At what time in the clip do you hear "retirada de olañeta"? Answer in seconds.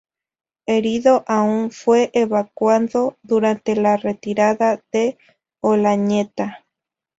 3.97-6.65